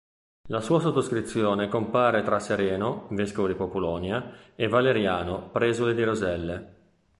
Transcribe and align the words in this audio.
La 0.47 0.61
sua 0.61 0.79
sottoscrizione 0.79 1.67
compare 1.67 2.23
tra 2.23 2.39
Sereno, 2.39 3.05
vescovo 3.11 3.47
di 3.47 3.53
Populonia, 3.53 4.33
e 4.55 4.67
Valeriano, 4.67 5.51
presule 5.51 5.93
di 5.93 6.03
Roselle. 6.03 6.75